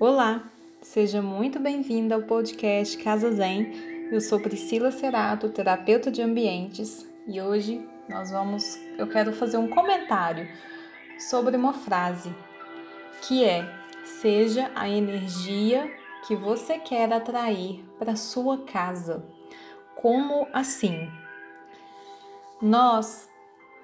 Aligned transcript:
Olá, 0.00 0.42
seja 0.80 1.22
muito 1.22 1.60
bem-vinda 1.60 2.16
ao 2.16 2.22
podcast 2.22 2.96
Casa 2.98 3.30
Zen. 3.30 4.08
Eu 4.10 4.20
sou 4.20 4.40
Priscila 4.40 4.90
Cerato, 4.90 5.48
terapeuta 5.48 6.10
de 6.10 6.20
ambientes, 6.20 7.06
e 7.26 7.40
hoje 7.40 7.86
nós 8.08 8.30
vamos, 8.30 8.80
eu 8.98 9.06
quero 9.06 9.32
fazer 9.32 9.58
um 9.58 9.68
comentário 9.68 10.48
sobre 11.18 11.56
uma 11.56 11.72
frase 11.72 12.34
que 13.22 13.44
é: 13.44 13.64
seja 14.04 14.72
a 14.74 14.88
energia 14.88 15.88
que 16.26 16.34
você 16.34 16.78
quer 16.78 17.12
atrair 17.12 17.84
para 17.96 18.16
sua 18.16 18.64
casa. 18.64 19.24
Como 19.94 20.48
assim? 20.52 21.08
Nós 22.60 23.28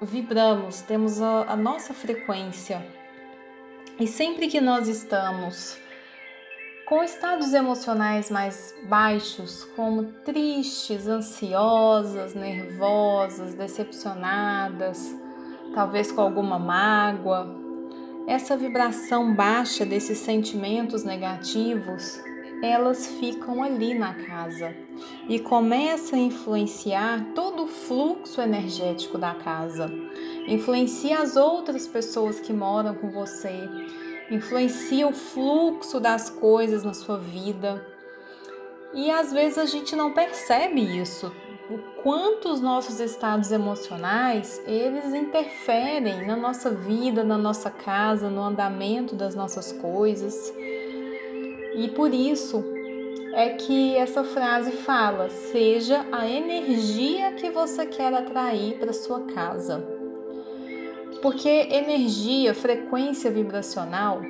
vibramos, 0.02 0.80
temos 0.80 1.20
a, 1.20 1.52
a 1.52 1.56
nossa 1.56 1.95
frequência. 1.95 2.84
E 4.00 4.06
sempre 4.06 4.48
que 4.48 4.61
nós 4.61 4.88
estamos 4.88 5.77
com 6.89 7.02
estados 7.02 7.52
emocionais 7.52 8.31
mais 8.31 8.75
baixos, 8.85 9.64
como 9.76 10.04
tristes, 10.25 11.07
ansiosas, 11.07 12.35
nervosas, 12.35 13.53
decepcionadas, 13.53 15.14
talvez 15.75 16.11
com 16.11 16.22
alguma 16.22 16.59
mágoa, 16.59 17.54
essa 18.26 18.57
vibração 18.57 19.35
baixa 19.35 19.85
desses 19.85 20.18
sentimentos 20.18 21.04
negativos 21.04 22.21
elas 22.62 23.07
ficam 23.07 23.62
ali 23.62 23.95
na 23.95 24.14
casa 24.14 24.75
e 25.29 25.39
começa 25.39 26.17
a 26.17 26.18
influenciar 26.18 27.26
todo 27.34 27.64
o 27.64 27.68
fluxo 27.68 28.40
energético 28.40 29.17
da 29.17 29.34
casa. 29.34 29.89
Influencia 30.46 31.20
as 31.20 31.36
outras 31.36 31.86
pessoas 31.86 32.41
que 32.41 32.53
moram 32.53 32.95
com 32.95 33.11
você, 33.11 33.69
influencia 34.31 35.06
o 35.06 35.12
fluxo 35.12 35.98
das 35.98 36.28
coisas 36.31 36.84
na 36.84 36.95
sua 36.95 37.19
vida. 37.19 37.84
E 38.95 39.11
às 39.11 39.33
vezes 39.33 39.59
a 39.59 39.67
gente 39.67 39.95
não 39.95 40.12
percebe 40.12 40.81
isso, 40.81 41.33
o 41.70 41.79
quanto 42.03 42.48
os 42.48 42.61
nossos 42.61 42.98
estados 42.98 43.53
emocionais, 43.53 44.62
eles 44.67 45.12
interferem 45.12 46.27
na 46.27 46.35
nossa 46.35 46.70
vida, 46.70 47.23
na 47.23 47.37
nossa 47.37 47.70
casa, 47.70 48.31
no 48.31 48.43
andamento 48.43 49.15
das 49.15 49.35
nossas 49.35 49.73
coisas. 49.73 50.53
E 51.75 51.89
por 51.89 52.13
isso 52.15 52.65
é 53.35 53.51
que 53.51 53.97
essa 53.97 54.25
frase 54.25 54.73
fala: 54.73 55.29
seja 55.29 56.07
a 56.11 56.27
energia 56.27 57.33
que 57.33 57.51
você 57.51 57.85
quer 57.85 58.15
atrair 58.15 58.79
para 58.79 58.92
sua 58.95 59.20
casa. 59.27 59.98
Porque 61.20 61.48
energia, 61.48 62.55
frequência 62.55 63.30
vibracional, 63.30 64.20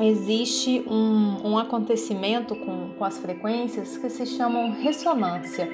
existe 0.00 0.84
um, 0.86 1.52
um 1.52 1.58
acontecimento 1.58 2.54
com, 2.54 2.94
com 2.98 3.04
as 3.04 3.18
frequências 3.18 3.96
que 3.96 4.10
se 4.10 4.26
chamam 4.26 4.72
ressonância. 4.72 5.68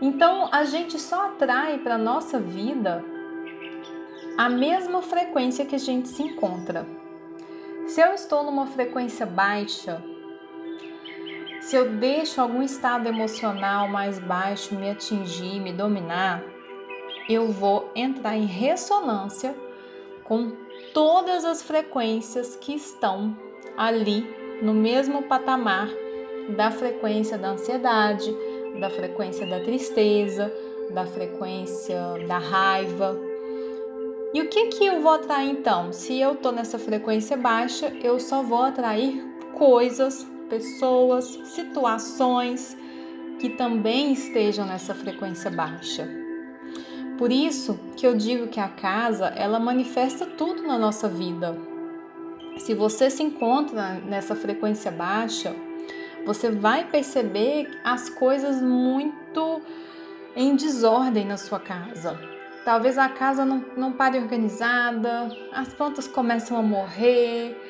Então 0.00 0.48
a 0.50 0.64
gente 0.64 0.98
só 0.98 1.26
atrai 1.26 1.78
para 1.78 1.94
a 1.94 1.98
nossa 1.98 2.40
vida 2.40 3.04
a 4.36 4.48
mesma 4.48 5.00
frequência 5.00 5.64
que 5.64 5.76
a 5.76 5.78
gente 5.78 6.08
se 6.08 6.22
encontra. 6.22 6.86
Se 7.86 8.00
eu 8.00 8.12
estou 8.14 8.42
numa 8.42 8.66
frequência 8.66 9.26
baixa, 9.26 10.02
se 11.60 11.76
eu 11.76 11.90
deixo 11.90 12.40
algum 12.40 12.62
estado 12.62 13.06
emocional 13.06 13.86
mais 13.86 14.18
baixo 14.18 14.74
me 14.74 14.90
atingir, 14.90 15.60
me 15.60 15.72
dominar, 15.72 16.42
eu 17.28 17.48
vou 17.48 17.90
entrar 17.94 18.36
em 18.36 18.46
ressonância 18.46 19.54
com 20.24 20.52
todas 20.92 21.44
as 21.44 21.62
frequências 21.62 22.56
que 22.56 22.74
estão 22.74 23.36
ali 23.76 24.26
no 24.62 24.74
mesmo 24.74 25.22
patamar 25.22 25.88
da 26.56 26.70
frequência 26.70 27.38
da 27.38 27.50
ansiedade, 27.50 28.34
da 28.80 28.90
frequência 28.90 29.46
da 29.46 29.60
tristeza, 29.60 30.52
da 30.90 31.06
frequência 31.06 31.98
da 32.26 32.38
raiva, 32.38 33.18
e 34.34 34.40
o 34.40 34.48
que 34.48 34.68
que 34.68 34.86
eu 34.86 35.02
vou 35.02 35.12
atrair 35.12 35.50
então? 35.50 35.92
Se 35.92 36.18
eu 36.18 36.34
tô 36.34 36.50
nessa 36.50 36.78
frequência 36.78 37.36
baixa, 37.36 37.92
eu 38.02 38.18
só 38.18 38.42
vou 38.42 38.62
atrair 38.62 39.22
coisas, 39.58 40.26
pessoas, 40.48 41.38
situações 41.44 42.74
que 43.38 43.50
também 43.50 44.12
estejam 44.12 44.64
nessa 44.64 44.94
frequência 44.94 45.50
baixa. 45.50 46.21
Por 47.22 47.30
isso 47.30 47.78
que 47.96 48.04
eu 48.04 48.16
digo 48.16 48.48
que 48.48 48.58
a 48.58 48.66
casa, 48.66 49.26
ela 49.26 49.60
manifesta 49.60 50.26
tudo 50.26 50.64
na 50.64 50.76
nossa 50.76 51.08
vida. 51.08 51.56
Se 52.58 52.74
você 52.74 53.08
se 53.08 53.22
encontra 53.22 54.00
nessa 54.04 54.34
frequência 54.34 54.90
baixa, 54.90 55.54
você 56.26 56.50
vai 56.50 56.84
perceber 56.84 57.78
as 57.84 58.10
coisas 58.10 58.60
muito 58.60 59.62
em 60.34 60.56
desordem 60.56 61.24
na 61.24 61.36
sua 61.36 61.60
casa 61.60 62.18
Talvez 62.64 62.96
a 62.96 63.08
casa 63.08 63.44
não, 63.44 63.64
não 63.76 63.92
pare 63.92 64.18
organizada, 64.18 65.28
as 65.52 65.74
plantas 65.74 66.06
começam 66.06 66.56
a 66.56 66.62
morrer, 66.62 67.60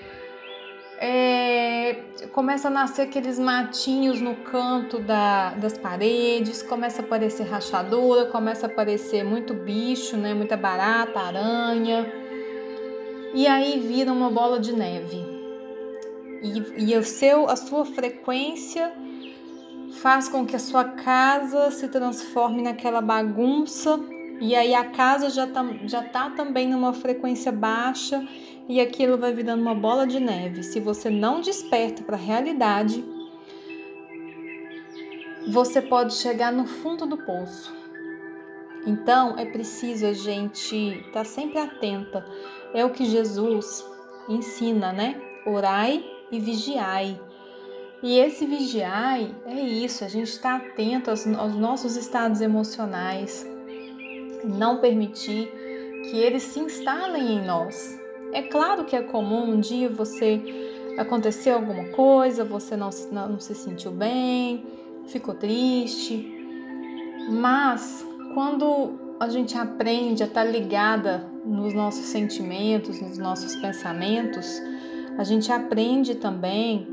é, 1.05 1.97
começa 2.33 2.69
a 2.69 2.71
nascer 2.71 3.03
aqueles 3.03 3.37
matinhos 3.37 4.21
no 4.21 4.37
canto 4.37 5.01
da, 5.01 5.51
das 5.55 5.77
paredes, 5.77 6.63
começa 6.63 7.03
a 7.03 7.05
aparecer 7.05 7.43
rachadura, 7.43 8.27
começa 8.27 8.69
a 8.69 8.71
aparecer 8.71 9.25
muito 9.25 9.53
bicho, 9.53 10.17
né, 10.17 10.33
muita 10.33 10.57
barata, 10.57 11.19
aranha, 11.19 12.07
e 13.35 13.49
aí 13.49 13.81
vira 13.81 14.13
uma 14.13 14.31
bola 14.31 14.61
de 14.61 14.73
neve. 14.73 15.27
E, 16.41 16.93
e 16.93 16.97
o 16.97 17.03
seu, 17.03 17.49
a 17.51 17.57
sua 17.57 17.85
frequência 17.85 18.93
faz 19.95 20.29
com 20.29 20.47
que 20.47 20.55
a 20.55 20.61
sua 20.61 20.85
casa 20.85 21.73
se 21.73 21.89
transforme 21.89 22.63
naquela 22.63 23.01
bagunça. 23.01 23.99
E 24.41 24.55
aí 24.55 24.75
a 24.75 24.85
casa 24.85 25.31
já 25.31 25.47
tá, 25.47 25.65
já 25.85 26.03
tá 26.03 26.31
também 26.31 26.69
numa 26.69 26.93
frequência 26.93 27.53
baixa 27.53 28.27
e 28.73 28.81
aquilo 28.81 29.19
vai 29.19 29.35
virando 29.35 29.61
uma 29.61 29.75
bola 29.75 30.07
de 30.07 30.19
neve. 30.19 30.63
Se 30.63 30.81
você 30.81 31.11
não 31.11 31.43
desperta 31.43 32.03
para 32.03 32.17
a 32.17 32.19
realidade, 32.19 33.05
você 35.47 35.83
pode 35.83 36.15
chegar 36.15 36.51
no 36.51 36.67
fundo 36.67 37.05
do 37.05 37.19
poço. 37.19 37.71
Então 38.87 39.39
é 39.39 39.45
preciso 39.45 40.07
a 40.07 40.15
gente 40.15 40.75
estar 40.75 41.13
tá 41.13 41.25
sempre 41.25 41.59
atenta. 41.59 42.25
É 42.73 42.83
o 42.83 42.89
que 42.89 43.05
Jesus 43.05 43.85
ensina, 44.27 44.91
né? 44.91 45.21
Orai 45.45 46.03
e 46.31 46.41
vigiai. 46.41 47.21
E 48.03 48.19
esse 48.19 48.47
vigiai 48.47 49.37
é 49.45 49.61
isso, 49.61 50.03
a 50.03 50.09
gente 50.09 50.29
está 50.29 50.57
atento 50.57 51.11
aos, 51.11 51.27
aos 51.27 51.55
nossos 51.55 51.95
estados 51.95 52.41
emocionais, 52.41 53.47
não 54.43 54.81
permitir 54.81 55.53
que 56.05 56.17
eles 56.17 56.43
se 56.45 56.59
instalem 56.59 57.35
em 57.35 57.45
nós. 57.45 58.02
É 58.33 58.43
claro 58.43 58.85
que 58.85 58.97
é 58.97 59.03
comum 59.03 59.51
um 59.51 59.61
dia 59.61 59.91
você 59.91 60.41
aconteceu 60.99 61.55
alguma 61.55 61.85
coisa, 61.91 62.45
você 62.45 62.77
não 62.77 62.91
se, 62.91 63.13
não 63.13 63.39
se 63.39 63.55
sentiu 63.55 63.91
bem, 63.91 64.65
ficou 65.07 65.35
triste, 65.35 66.31
mas 67.31 68.07
quando 68.35 68.99
a 69.21 69.29
gente 69.29 69.57
aprende 69.57 70.23
a 70.23 70.27
estar 70.27 70.45
ligada 70.45 71.27
nos 71.45 71.75
nossos 71.75 72.07
sentimentos, 72.07 73.01
nos 73.01 73.19
nossos 73.19 73.55
pensamentos, 73.57 74.61
a 75.19 75.25
gente 75.25 75.53
aprende 75.53 76.15
também 76.15 76.89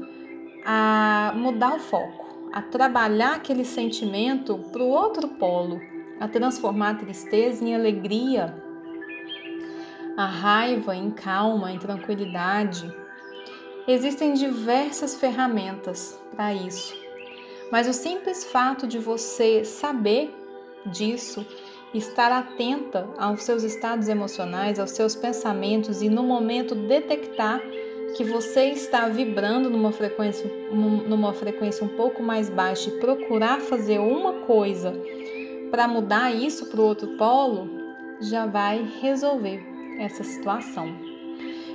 a 0.66 1.34
mudar 1.36 1.76
o 1.76 1.80
foco, 1.80 2.50
a 2.52 2.62
trabalhar 2.62 3.36
aquele 3.36 3.64
sentimento 3.64 4.60
para 4.72 4.84
o 4.84 4.90
outro 4.90 5.28
polo, 5.28 5.80
a 6.20 6.28
transformar 6.28 6.90
a 6.90 6.96
tristeza 6.96 7.64
em 7.64 7.74
alegria, 7.74 8.54
a 10.20 10.26
raiva 10.26 10.94
em 10.94 11.12
calma, 11.12 11.72
em 11.72 11.80
tranquilidade. 11.80 12.94
Existem 13.88 14.34
diversas 14.34 15.16
ferramentas 15.16 16.20
para 16.36 16.54
isso, 16.54 16.94
mas 17.72 17.88
o 17.88 17.94
simples 17.94 18.44
fato 18.44 18.86
de 18.86 19.00
você 19.00 19.64
saber 19.64 20.36
disso, 20.86 21.48
estar 21.94 22.34
atenta 22.34 23.08
aos 23.18 23.44
seus 23.44 23.64
estados 23.64 24.10
emocionais, 24.10 24.78
aos 24.78 24.92
seus 24.92 25.16
pensamentos 25.16 26.02
e 26.02 26.10
no 26.10 26.24
momento 26.24 26.76
detectar 26.76 27.62
que 28.18 28.26
você 28.26 28.66
está 28.72 29.08
vibrando 29.08 29.70
numa 29.70 29.94
frequência, 29.94 30.52
numa 31.08 31.32
frequência 31.32 31.86
um 31.86 31.96
pouco 31.96 32.22
mais 32.22 32.50
baixa 32.50 32.90
e 32.90 33.00
procurar 33.00 33.62
fazer 33.62 34.00
uma 34.00 34.42
coisa 34.42 34.94
para 35.72 35.88
mudar 35.88 36.36
isso 36.36 36.66
para 36.66 36.82
o 36.82 36.84
outro 36.84 37.08
polo, 37.16 37.70
já 38.20 38.46
vai 38.46 38.86
resolver 39.02 39.69
essa 40.00 40.24
situação. 40.24 40.88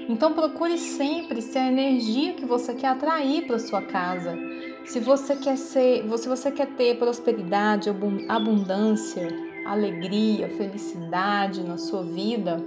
Então 0.09 0.33
procure 0.33 0.77
sempre 0.79 1.41
ser 1.41 1.59
a 1.59 1.69
energia 1.69 2.35
que 2.35 2.45
você 2.45 2.75
quer 2.75 2.89
atrair 2.89 3.47
para 3.47 3.59
sua 3.59 3.83
casa. 3.83 4.37
Se 4.85 5.01
você 5.01 5.37
quer 5.37 5.57
ser, 5.57 6.05
se 6.19 6.29
você 6.29 6.51
quer 6.51 6.67
ter 6.69 6.99
prosperidade, 6.99 7.89
abundância, 8.29 9.29
alegria, 9.65 10.51
felicidade 10.51 11.63
na 11.63 11.79
sua 11.79 12.03
vida, 12.03 12.63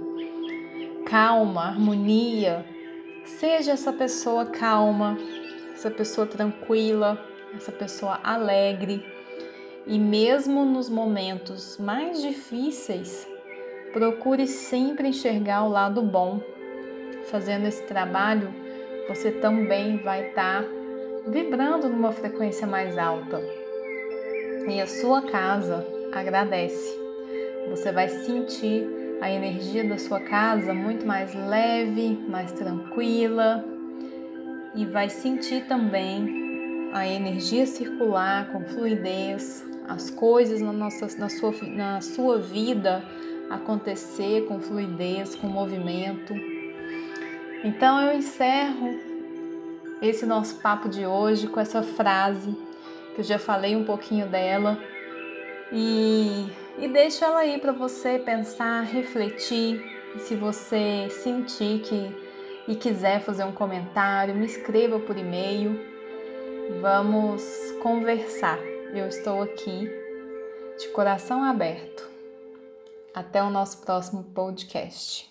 calma, 1.04 1.62
harmonia, 1.62 2.64
Seja 3.36 3.72
essa 3.72 3.92
pessoa 3.92 4.46
calma, 4.46 5.16
essa 5.72 5.90
pessoa 5.90 6.26
tranquila, 6.26 7.22
essa 7.54 7.70
pessoa 7.70 8.18
alegre. 8.24 9.04
E 9.86 9.98
mesmo 9.98 10.64
nos 10.64 10.88
momentos 10.88 11.78
mais 11.78 12.20
difíceis, 12.20 13.28
procure 13.92 14.46
sempre 14.46 15.08
enxergar 15.08 15.64
o 15.64 15.68
lado 15.68 16.02
bom. 16.02 16.40
Fazendo 17.30 17.66
esse 17.66 17.82
trabalho, 17.82 18.52
você 19.08 19.30
também 19.30 19.98
vai 19.98 20.28
estar 20.28 20.62
tá 20.62 20.68
vibrando 21.26 21.88
numa 21.88 22.12
frequência 22.12 22.66
mais 22.66 22.96
alta. 22.96 23.40
E 24.68 24.80
a 24.80 24.86
sua 24.86 25.22
casa 25.22 25.86
agradece. 26.12 26.98
Você 27.70 27.92
vai 27.92 28.08
sentir 28.08 28.86
a 29.20 29.30
energia 29.30 29.84
da 29.84 29.98
sua 29.98 30.20
casa 30.20 30.72
muito 30.72 31.06
mais 31.06 31.34
leve, 31.34 32.18
mais 32.28 32.52
tranquila 32.52 33.64
e 34.74 34.84
vai 34.84 35.08
sentir 35.08 35.66
também 35.66 36.90
a 36.92 37.06
energia 37.06 37.66
circular 37.66 38.48
com 38.50 38.64
fluidez, 38.64 39.64
as 39.88 40.10
coisas 40.10 40.60
na, 40.60 40.72
nossa, 40.72 41.06
na, 41.18 41.28
sua, 41.28 41.52
na 41.62 42.00
sua 42.00 42.38
vida 42.38 43.02
acontecer 43.50 44.46
com 44.46 44.60
fluidez, 44.60 45.34
com 45.34 45.46
movimento. 45.46 46.34
Então 47.64 48.00
eu 48.00 48.16
encerro 48.16 48.98
esse 50.00 50.24
nosso 50.24 50.56
papo 50.56 50.88
de 50.88 51.06
hoje 51.06 51.48
com 51.48 51.58
essa 51.58 51.82
frase 51.82 52.56
que 53.14 53.20
eu 53.20 53.24
já 53.24 53.38
falei 53.38 53.74
um 53.74 53.84
pouquinho 53.84 54.28
dela 54.28 54.78
e 55.72 56.46
e 56.80 56.86
deixo 56.86 57.24
ela 57.24 57.40
aí 57.40 57.58
para 57.58 57.72
você 57.72 58.20
pensar, 58.20 58.82
refletir. 58.82 59.84
E 60.14 60.20
se 60.20 60.36
você 60.36 61.08
sentir 61.10 61.80
que 61.80 62.28
e 62.68 62.76
quiser 62.76 63.20
fazer 63.20 63.44
um 63.44 63.52
comentário, 63.52 64.34
me 64.34 64.46
escreva 64.46 65.00
por 65.00 65.16
e-mail. 65.16 65.80
Vamos 66.80 67.42
conversar. 67.82 68.58
Eu 68.94 69.08
estou 69.08 69.42
aqui 69.42 69.90
de 70.78 70.88
coração 70.88 71.42
aberto. 71.42 72.07
Até 73.18 73.42
o 73.42 73.50
nosso 73.50 73.78
próximo 73.78 74.22
podcast. 74.22 75.28